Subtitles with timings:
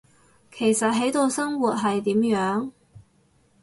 [0.51, 2.71] 其實喺度生活，係點樣？